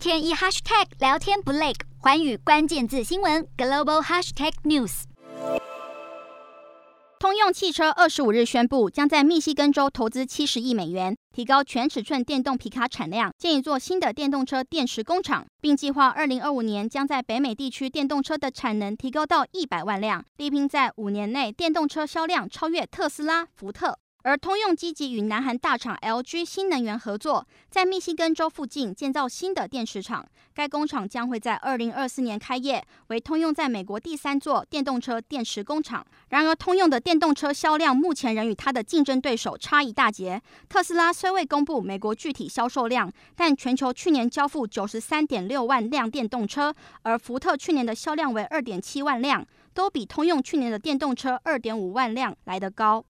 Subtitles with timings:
[0.00, 5.02] 天一 hashtag 聊天不累，环宇关键字新闻 global hashtag news。
[7.18, 23.98] 通用汽车二十五日宣布，将在密西根州投资七十亿美元，提高全尺寸电动皮卡产量，建一座新的电动车电池工厂，并计划二零二五年将在北美地区电动车的产能提高到一百万辆，力拼在五年内电动车销量超越特斯拉、福特。
[24.22, 30.26] 而通用积极与南韩大厂 LG 新能源合作，在密西根州附近建造新的电池厂。
[30.52, 36.04] 该工厂将会在二零二四年开业，为通用在美国第三座电动车电池工厂。
[36.28, 40.40] 然而，通用的电动车销量目前仍与它的竞争对手差一大截。
[40.68, 52.98] 特斯拉虽未公布美国具体销售量，但全球去年交付九十三点六万辆电动车，而福特去年的销量为二点七万辆，都比通用去年的电动车二点五万辆来得高。